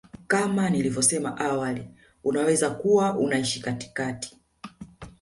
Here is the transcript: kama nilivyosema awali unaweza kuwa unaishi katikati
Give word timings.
kama 0.27 0.69
nilivyosema 0.69 1.37
awali 1.37 1.87
unaweza 2.23 2.69
kuwa 2.69 3.17
unaishi 3.17 3.59
katikati 3.61 4.37